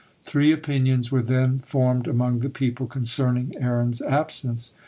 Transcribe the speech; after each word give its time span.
Three 0.23 0.51
opinions 0.51 1.11
were 1.11 1.21
then 1.21 1.59
formed 1.59 2.07
among 2.07 2.39
the 2.39 2.49
people 2.49 2.87
concerning 2.87 3.53
Aaron's 3.59 4.01
absence. 4.01 4.73